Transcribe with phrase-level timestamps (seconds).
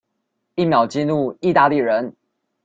[0.55, 2.15] 一秒激怒義大利人